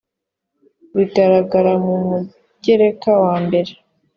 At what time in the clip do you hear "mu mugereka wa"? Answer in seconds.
1.85-3.35